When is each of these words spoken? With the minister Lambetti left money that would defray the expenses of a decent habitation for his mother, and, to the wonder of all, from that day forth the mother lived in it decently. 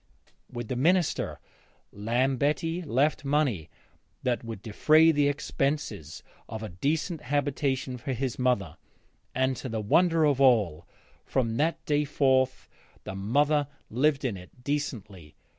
With 0.51 0.67
the 0.67 0.75
minister 0.75 1.39
Lambetti 1.93 2.81
left 2.81 3.23
money 3.23 3.69
that 4.23 4.43
would 4.43 4.63
defray 4.63 5.11
the 5.11 5.27
expenses 5.27 6.23
of 6.49 6.63
a 6.63 6.69
decent 6.69 7.21
habitation 7.21 7.99
for 7.99 8.11
his 8.11 8.39
mother, 8.39 8.77
and, 9.35 9.55
to 9.57 9.69
the 9.69 9.79
wonder 9.79 10.25
of 10.25 10.41
all, 10.41 10.87
from 11.23 11.57
that 11.57 11.85
day 11.85 12.03
forth 12.03 12.67
the 13.03 13.13
mother 13.13 13.67
lived 13.91 14.25
in 14.25 14.37
it 14.37 14.63
decently. 14.63 15.35